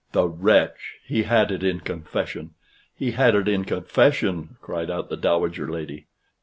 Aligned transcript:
"The 0.13 0.27
wretch! 0.27 0.95
he 1.05 1.21
had 1.21 1.51
it 1.51 1.61
in 1.61 1.79
confession! 1.81 2.55
he 2.95 3.11
had 3.11 3.35
it 3.35 3.47
in 3.47 3.65
confession!" 3.65 4.57
cried 4.59 4.89
out 4.89 5.11
the 5.11 5.15
Dowager 5.15 5.69
Lady. 5.71 6.07